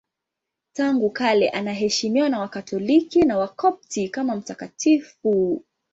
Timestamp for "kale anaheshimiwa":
1.09-2.29